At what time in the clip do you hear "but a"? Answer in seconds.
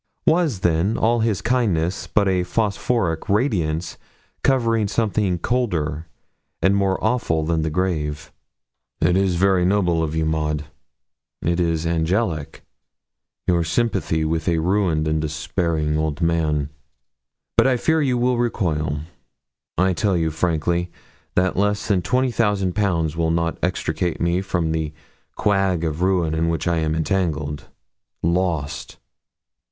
2.07-2.41